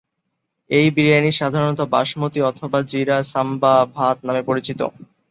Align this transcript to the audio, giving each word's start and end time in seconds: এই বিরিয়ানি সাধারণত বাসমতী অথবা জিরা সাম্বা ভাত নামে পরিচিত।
এই 0.69 0.87
বিরিয়ানি 0.95 1.31
সাধারণত 1.33 1.79
বাসমতী 1.93 2.39
অথবা 2.41 2.79
জিরা 2.83 3.17
সাম্বা 3.31 3.73
ভাত 3.95 4.17
নামে 4.27 4.41
পরিচিত। 4.49 4.79